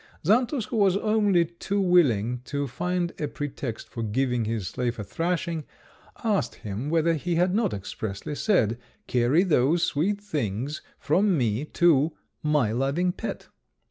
[0.25, 5.03] Xantus, who was only too willing to find a pretext for giving his slave a
[5.03, 5.63] thrashing,
[6.23, 12.13] asked him whether he had not expressly said, "Carry those sweet things from me to
[12.41, 13.49] my loving pet?"